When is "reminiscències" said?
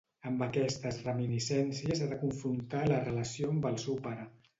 1.07-2.01